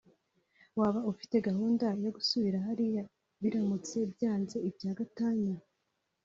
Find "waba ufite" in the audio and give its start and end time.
0.79-1.35